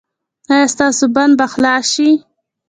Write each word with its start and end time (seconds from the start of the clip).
ایا 0.51 0.65
ستاسو 0.75 1.03
بند 1.15 1.33
به 1.39 1.45
خلاص 1.53 1.85
شي؟ 1.93 2.09